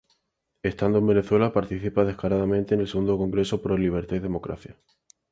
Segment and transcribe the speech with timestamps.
[0.63, 4.75] Estando en Venezuela participa destacadamente en el Segundo Congreso Pro Libertad y Democracia.